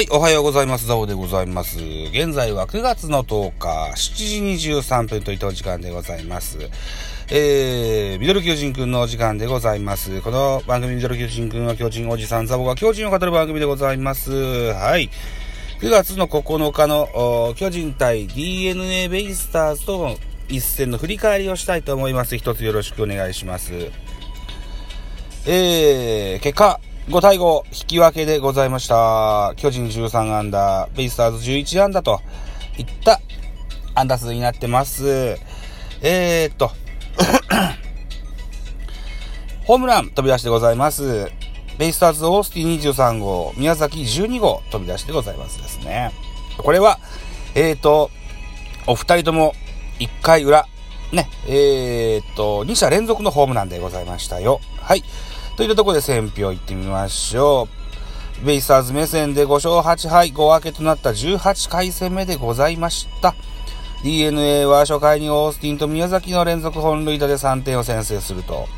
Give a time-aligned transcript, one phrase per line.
[0.00, 0.86] はい、おはようございます。
[0.86, 1.78] ザボでございます。
[1.78, 6.56] 現在は9月の10日、7時23分といった時間でございます。
[7.30, 10.22] えー、ミドル巨人くんのお時間でございます。
[10.22, 14.32] この番組ミドル巨人くんは巨人おじさんザボが巨人を語る番組でございます。
[14.72, 15.10] はい。
[15.82, 20.16] 9月の9日の巨人対 DNA ベイスターズとの
[20.48, 22.38] 一戦の振り返りをしたいと思います。
[22.38, 23.74] 一つよろしくお願いします。
[25.46, 29.52] えー、結果、5対5、引き分けでございました。
[29.56, 32.20] 巨人13アンダー、ベイスターズ11アンダーと
[32.78, 33.20] いった
[33.96, 35.36] アンダー数になってます。
[36.02, 36.70] えーっと、
[39.66, 41.32] ホームラン飛び出してございます。
[41.78, 46.12] ベイスターズオースティ23号、宮崎12号飛び出してございますですね。
[46.58, 47.00] これは、
[47.56, 48.12] えーっと、
[48.86, 49.56] お二人とも
[49.98, 50.64] 1回裏、
[51.10, 54.60] ね、えーっと、2者連続のホームランでございましたよ。
[54.80, 55.02] はい。
[55.60, 57.68] といったところで選票行ってみましょ
[58.40, 58.46] う。
[58.46, 63.34] ベイスターズ目線で5勝8敗5分けとなった18回戦目でございました。
[64.02, 68.68] DNA は初回にオースティンと宮崎の連続本塁打で3点を先制すると、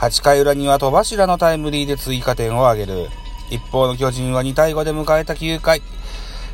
[0.00, 3.08] 8回裏には戸柱のタイムリーで追加点を挙げる。
[3.48, 5.80] 一方の巨人は2対5で迎えた9回、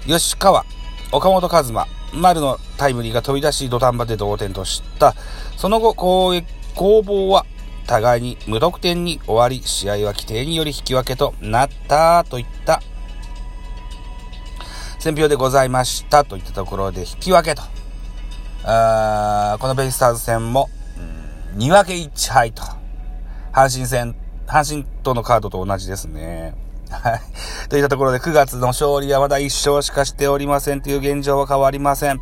[0.07, 0.65] 吉川、
[1.11, 5.17] 岡本和真、丸のタイムリーが飛び出し土壇場で同点とした。
[5.57, 7.45] その後攻撃、攻防は
[7.87, 12.83] 互いに無得点に終わり、試合は規定により引き分けとなったといった
[15.07, 17.63] 選票でございましたといったところで引き分けと。
[18.65, 20.69] あーこのベイスターズ戦も、
[21.55, 22.63] うん、2分け1敗と。
[23.53, 26.55] 阪神戦、阪神とのカードと同じですね。
[26.91, 27.21] はい。
[27.71, 32.21] といったところで9月の勝利はまだ1勝しかしておりませんという現状は変わりません。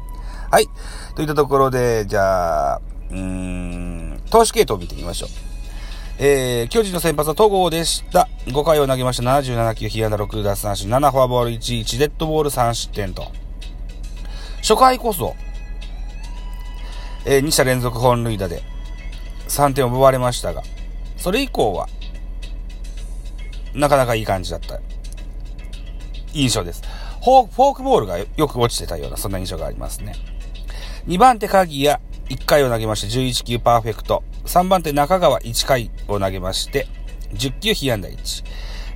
[0.50, 0.68] はい。
[1.16, 5.53] といったところで、じゃあ、うーん、投手系統を見てみましょう。
[6.18, 8.28] えー、巨人の先発は戸郷でした。
[8.46, 13.32] 5回を投げました77球、被安打6奪三振、7フォアボール1、1デッドボール3失点と。
[14.58, 15.34] 初回こそ、
[17.24, 18.62] えー、2者連続本塁打で
[19.48, 20.62] 3点を奪われましたが、
[21.16, 21.88] それ以降は、
[23.74, 24.78] なかなかいい感じだった
[26.32, 26.82] 印象です。
[27.24, 30.14] フォークボールがよく落ちてたような、そんな印象がありますね。
[31.08, 31.98] 2番手鍵谷、
[32.28, 34.22] 1回を投げまして11球パーフェクト。
[34.44, 36.86] 3番手中川1回を投げまして、
[37.34, 38.44] 10球被安打1。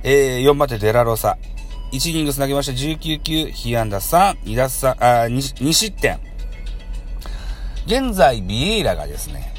[0.03, 1.37] えー、4番手デラロサ。
[1.91, 6.19] 1イニングス投げまして19球被安打3、2奪三、あ2、2失点。
[7.87, 9.51] 現在、ビエイラがですね、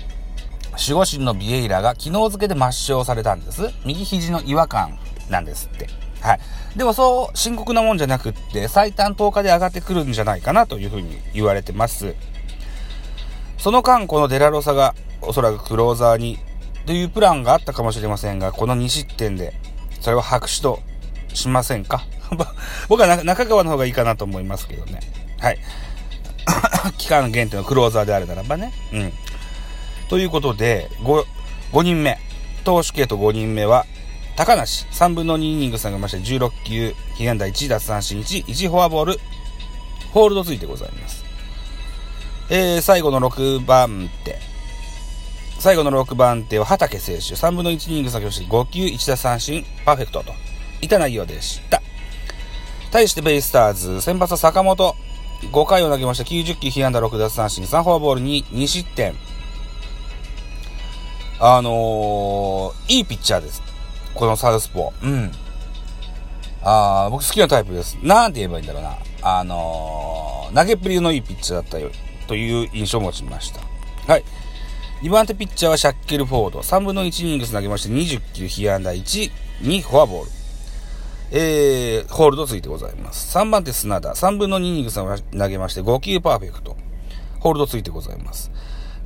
[0.72, 3.62] 守護神のビエイラが昨日付けで抹消されたんです。
[3.84, 5.88] 右肘の違和感なんですって。
[6.20, 6.40] はい。
[6.76, 12.14] でもそう深刻なもんじゃなくって、最短10日で上がってくるんじゃないかなというふうに言われてます。
[13.60, 16.38] その間、このデラロサがおそらくクローザーに
[16.86, 19.52] というプランがあったかもしれませんが、この2失点で、
[20.00, 20.80] それは白紙と
[21.34, 22.04] しませんか？
[22.88, 25.00] 僕は中川の方がいいかなと思いますけどね。
[25.38, 25.58] はい。
[26.96, 28.72] 期間限定のクローザーであるならばね。
[28.92, 29.12] うん。
[30.08, 31.24] ということで、5、
[31.72, 32.18] 5人目。
[32.64, 33.84] 投手系と5人目は、
[34.36, 34.86] 高梨。
[34.92, 39.20] 3分の2イニング下げまして、16球、被安打1、奪三振1、1フォアボール、
[40.12, 41.24] ホールドついてございます。
[42.52, 44.36] えー、最後の6番手。
[45.60, 47.36] 最後の6番手は畑選手。
[47.36, 50.32] 3分の1イニング先をし5球1打三振、パーフェクトと。
[50.80, 51.80] いた内容でした。
[52.90, 54.96] 対してベイスターズ、先発は坂本。
[55.52, 56.24] 5回を投げました。
[56.24, 59.14] 90球、被安打6奪三振、3フォアボールに2失点。
[61.38, 63.62] あのー、いいピッチャーです。
[64.12, 65.06] このサウスポー。
[65.06, 65.32] うん。
[66.62, 67.96] あ僕好きなタイプです。
[68.02, 68.96] なんて言えばいいんだろうな。
[69.22, 71.90] あのー、投げっぷりのいいピッチャーだったよ。
[72.30, 73.60] という印象を持ちました。
[74.06, 74.24] はい。
[75.02, 76.60] 2番手ピッチャーはシャッケルフォード。
[76.60, 79.32] 3分の1イニングス投げまして20球、被安打1、
[79.62, 80.30] 2フォアボール。
[81.32, 83.36] えー、ホールドついてございます。
[83.36, 84.10] 3番手砂田。
[84.10, 86.76] 3分の2イニングス投げまして5球パーフェクト。
[87.40, 88.52] ホールドついてございます。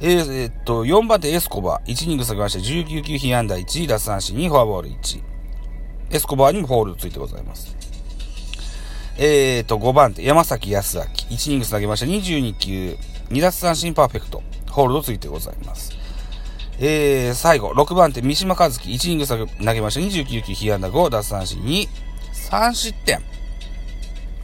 [0.01, 1.91] えー、えー、っと、4番手エスコバー。
[1.91, 5.23] 1イニングス投げまして19球、被安打1、奪三振2、フォアボール1。
[6.11, 7.75] エスコバーにもホールドついてございます。
[9.17, 11.05] えーと、5番手、山崎康明。
[11.05, 12.99] 1イニングス投げました22球、
[13.35, 14.43] 2奪三振パーフェクト。
[14.71, 15.93] ホールドついてございます。
[16.79, 18.89] えー、最後、6番手、三島和樹。
[18.89, 21.89] 1イニング投げました29球、被安打5、奪三振2、
[22.51, 23.21] 3失点。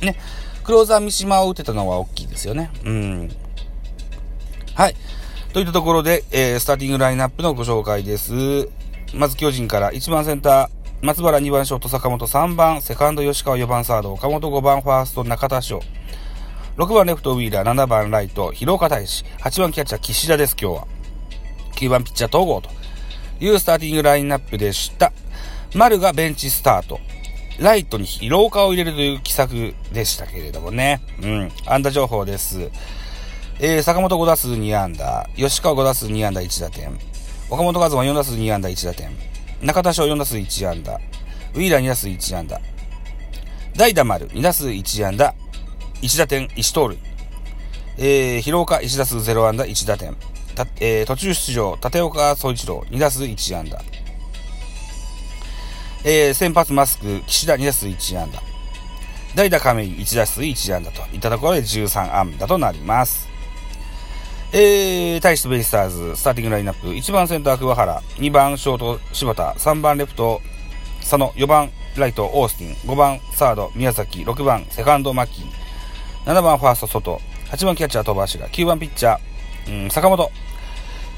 [0.01, 0.17] ね。
[0.65, 2.71] クローザー三島を打てたのは大きいですよね。
[2.85, 3.31] うん。
[4.75, 4.97] はい。
[5.53, 8.69] といったところで、えー、スターティングラインナップのご紹介です。
[9.15, 15.81] まず巨人から1番センター、松原2番ショート坂本3番、セカンド吉川4番サード、岡本5番ファースト中田翔。
[16.81, 20.87] 6番レフトウィーラー、7番ライト、広岡大志、8番キャッチャー岸田です今日は。
[21.77, 22.71] 9番ピッチャー東郷と
[23.39, 25.13] いうスターティングラインナップでした。
[25.75, 26.99] 丸がベンチスタート。
[27.59, 31.03] ライトに疲労化を入れるという奇策でしたけれどもね。
[31.23, 31.53] うん。
[31.67, 32.71] 安打情報です。
[33.59, 36.99] えー、坂本5打数2安打、吉川5打数2安打1打点、
[37.51, 39.11] 岡本和真4打数2安打1打点、
[39.61, 42.59] 中田翔4打数1安打、ウィーラー2打数1安打、
[43.77, 45.35] 代打丸2打数1安打、
[46.03, 46.99] 1打点1盗塁、
[47.99, 50.17] えー、広岡1打数0安打1打点、
[50.55, 52.85] たえー、途中出場、立岡総一郎。
[52.91, 53.81] 2打数1安打、
[56.05, 58.43] えー、先発マスク、岸田2打数1安打、
[59.35, 61.03] 代打亀井1打数1安打と。
[61.15, 63.29] いったところで13安打となります。
[64.53, 70.41] えー、対してベイスターズ、スターティングラインナップ、1番センター桑原、2番ショート柴田、3番レフト
[71.01, 75.31] 佐野、4番ライトオースティン、5番サード宮崎、6番セカンド牧、
[76.27, 77.21] 7番ファースト外、
[77.51, 80.31] 8番キャッチャー戸柱、9番ピッチャー、うん、坂本。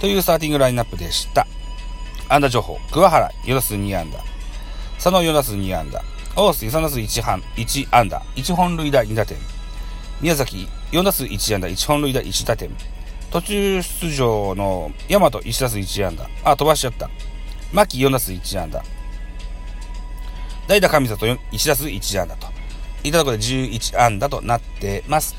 [0.00, 1.46] というスターティングラインナップでした。
[2.28, 3.30] 安打情報、桑原。
[3.44, 4.18] 4打数2安打、
[4.94, 6.02] 佐野4打数2安打、
[6.36, 7.42] オースティン3打数 1, 半。
[7.56, 9.38] 1安打、1本塁打2打点、
[10.20, 10.68] 宮崎。
[10.92, 12.70] 4打数1安打、1本塁打1打点、
[13.30, 16.28] 途中出場の大和1打数1安打。
[16.44, 17.10] あ、飛ばしちゃった。
[17.72, 18.84] 牧4打数1安打。
[20.68, 22.51] 代打神里1打数1安打と。
[23.04, 25.36] いたところで11安打となってます。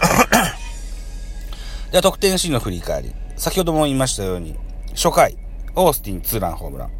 [1.90, 3.14] では、得点シーンの振り返り。
[3.36, 4.56] 先ほども言いましたように、
[4.94, 5.36] 初回、
[5.74, 6.90] オースティンツーランホームラン。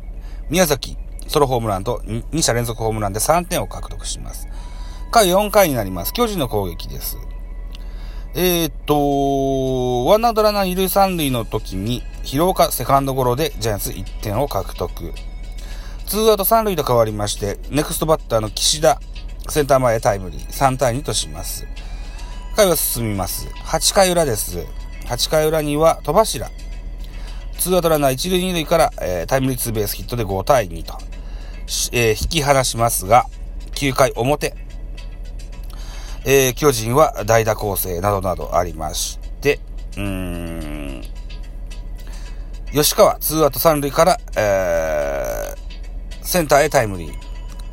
[0.48, 0.96] 宮崎、
[1.28, 4.48] ソロホームランと 2, 2者連続ホームランで3点を獲得します。
[5.10, 6.12] 回4回になります。
[6.12, 7.16] 巨人の攻撃です。
[8.34, 15.14] えー、っと、ワンアウトランナー二塁三塁の時に、広岡セカンドゴロでジャイアンツ1点を獲得。
[16.06, 19.00] ツーアウト三塁と変わりまして、ネクストバッターの岸田、
[19.52, 21.66] センター前タイムリー、3対2とします。
[22.56, 23.48] 回は進みます。
[23.48, 24.66] 8回裏です。
[25.04, 26.50] 8回裏には、戸柱。
[27.58, 30.96] ツーアウトランナー一塁二塁から、えー、タイムリーツーベースヒットで5対2と、
[31.92, 33.26] えー、引き離しますが、
[33.74, 34.54] 9回表、
[36.24, 39.60] えー、巨人は代打構成などなどありまして、
[39.96, 41.02] うーん、
[42.72, 47.12] 吉川、ツーアウト三塁から、えー、センターへタイムリー、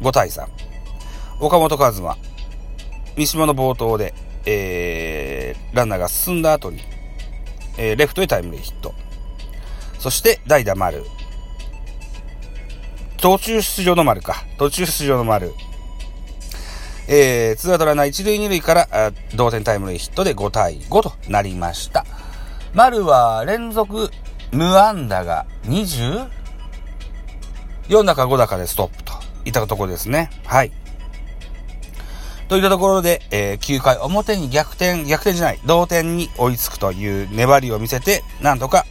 [0.02, 0.73] 5対3。
[1.46, 2.18] 岡本和真、
[3.18, 4.14] 三島の冒頭で、
[4.46, 6.80] えー、ランナーが進んだ後に、
[7.78, 8.94] えー、レフトへタイムリーヒット。
[10.00, 11.04] そして、代打丸。
[13.18, 14.46] 途中出場の丸か。
[14.58, 15.52] 途中出場の丸。
[17.10, 22.06] えー、ツーアウトランナー一塁二塁から同点タイムリーヒットで5対5となりました。
[22.74, 24.10] 丸は連続
[24.54, 26.26] 無安打が 20?
[27.90, 29.12] 4打か5打かでストップと
[29.44, 30.30] いったところですね。
[30.46, 30.72] はい。
[32.54, 38.86] といったところで、えー、9回表に逆転、逆転じゃない、同点に追いつくという粘りを見せて、なんとか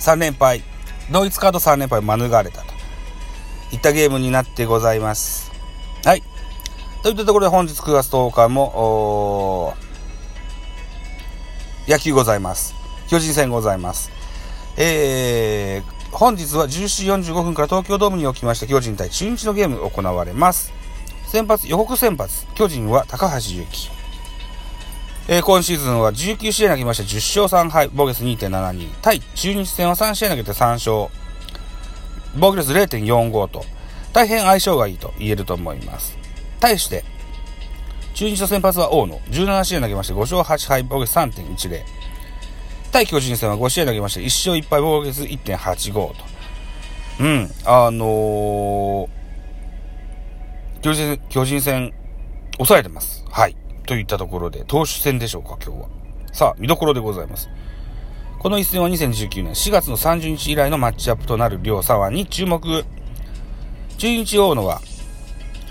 [0.00, 0.64] 3連敗、
[1.12, 2.74] 同一カード3連敗を免れたと
[3.70, 5.52] いったゲームになってございます。
[6.04, 6.24] はい。
[7.04, 9.76] といったところで本日9月10日も、
[11.86, 12.74] 野球ございます。
[13.08, 14.10] 巨人戦ございます。
[14.76, 20.79] えー、本日は17時45分から東京ドームにおきまして巨人対中日のゲーム行われます。
[21.30, 23.88] 先発、予告先発、巨人は高橋祐希。
[25.28, 28.90] えー、今シーズンは19試合投げまして10勝3敗、防御率2.72。
[29.00, 31.06] 対中日戦は3試合投げて3勝、
[32.36, 33.64] 防御率0.45と、
[34.12, 36.18] 大変相性がいいと言えると思います。
[36.58, 37.04] 対して、
[38.14, 39.20] 中日の先発は大野。
[39.30, 41.80] 17試合投げまして5勝8敗、防御率3.10。
[42.90, 46.14] 対巨人戦は5試合投げまして1勝1敗、防御率1.85と。
[47.20, 49.19] うん、あのー、
[50.82, 51.92] 巨人巨人戦、
[52.56, 53.22] 抑えてます。
[53.30, 53.56] はい。
[53.86, 55.88] といったところで、投手戦でしょうか、今日は。
[56.32, 57.50] さあ、見どころでございます。
[58.38, 62.86] この一戦は2019年4月の30日以来のマッチアップとなる両左腕に注目。
[63.98, 64.80] 中日大野は、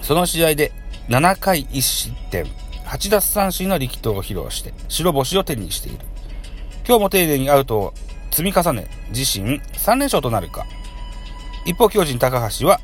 [0.03, 0.71] その試合で
[1.07, 2.45] 7回1失点、
[2.85, 5.97] 8奪三振の力投を披露して白星を手にしている。
[6.87, 7.93] 今日も丁寧にアウトを
[8.29, 10.67] 積み重ね、自身3連勝となるか。
[11.65, 12.79] 一方、巨人高橋は、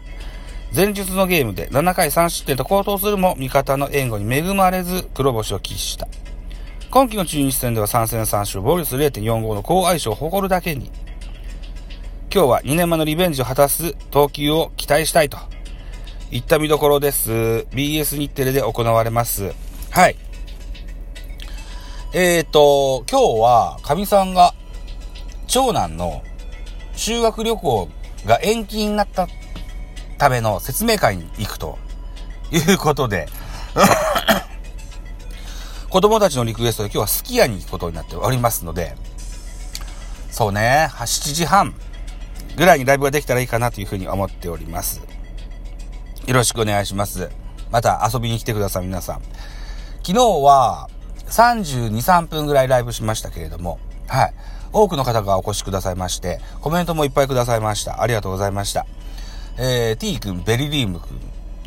[0.75, 6.05] 前日のゲームで7回3失点と高騰するも味方の援護に恵まれず黒星を喫した。
[6.91, 10.91] 今季の中日戦では3戦3勝、防御率0.45の好相性を誇るだけに、
[12.29, 15.37] 今日は2年前のリベンジを果たす投球を期待したいと
[16.29, 17.31] いった見どころです。
[17.71, 19.53] BS 日テレで行われます。
[19.91, 20.17] はい。
[22.13, 24.53] えっ、ー、と、今日は、かみさんが、
[25.47, 26.21] 長男の
[26.97, 27.87] 修学旅行
[28.25, 29.29] が延期になった
[30.17, 31.77] ための説明会に行くと
[32.51, 33.27] いうことで
[35.89, 38.97] 子供たちのリクエストで今日はすき家に行くことになっておりますので、
[40.29, 41.73] そうね、7時半
[42.57, 45.01] ぐらいにライブができたらいいかなというふうに思っております。
[46.25, 47.29] よろしくお願いします。
[47.71, 49.21] また遊びに来てください、皆さん。
[50.03, 50.89] 昨日は
[51.27, 54.33] 32、3分ぐらいライブしましたけれども、はい。
[54.73, 58.01] 多くの方がお越しくださいまして、コメントもいっぱいくださいました。
[58.01, 58.85] ありがとうございました。
[59.57, 61.19] えー、T 君、ベリリーム君、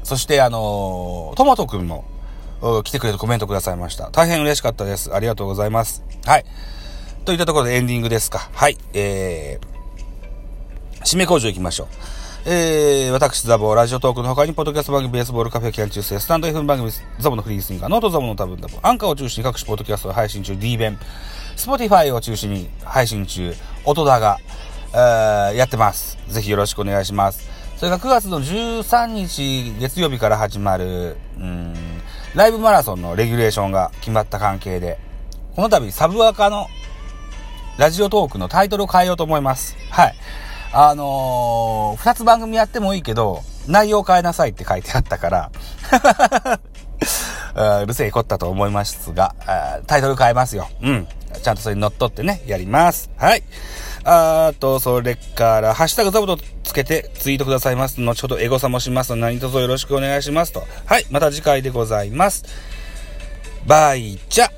[0.03, 2.05] そしてあのー、トマト君も、
[2.85, 4.11] 来てくれてコメントくださいました。
[4.11, 5.15] 大変嬉しかったです。
[5.15, 6.03] ありがとうございます。
[6.25, 6.45] はい。
[7.25, 8.51] といったところでエンディングですか。
[8.53, 8.77] はい。
[8.95, 11.87] えー、締め工場行きましょう。
[12.47, 16.91] えー、私、ザボ、ラジオトークの他に、ポッドキャスト番組、ベースボールカフェキャン中世、スタンド F 番組、
[17.21, 20.99] ザボのフリースインガー、ノートザボの多分ザボ、アンカーを中心に各種ポッドキャストを配信中、D 弁、
[21.57, 23.55] スポティファイを中心に配信中、
[23.85, 24.39] 音だが、
[24.95, 26.17] えー、やってます。
[26.29, 27.58] ぜひよろしくお願いします。
[27.79, 31.75] それが9月の13日月曜日から始まる、うん、
[32.35, 34.99] ライブマラソンのレギュレーションが決まった関係で、
[35.55, 36.67] この度サブアカの
[37.79, 39.77] ラジオトークのタイトルを変えようと思います。
[39.91, 40.15] はい。
[40.73, 45.51] あのー、二つ番組やってもいいけど、内容変えなさいって書いてあったから
[47.83, 49.37] うるせえこったと思いますが、
[49.87, 50.69] タイトル変えますよ。
[50.83, 51.09] うん。
[51.43, 53.09] ちゃんとそれに乗っ取ってね、やります。
[53.17, 53.45] はい。
[54.05, 56.39] あと、それから、ハッシュタグザボと
[56.79, 58.01] けてツイートくださいます。
[58.01, 60.65] 後ほどエゴサもしますので、何卒よろしくお願いしますと。
[60.87, 62.45] はい、また次回でございます。
[63.67, 64.49] バイチャ